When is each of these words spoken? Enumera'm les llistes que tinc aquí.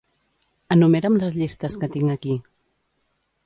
Enumera'm 0.75 1.19
les 1.25 1.37
llistes 1.41 1.77
que 1.85 1.93
tinc 1.99 2.17
aquí. 2.17 2.41